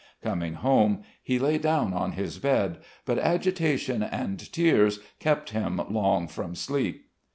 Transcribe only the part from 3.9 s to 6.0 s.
and tears kept him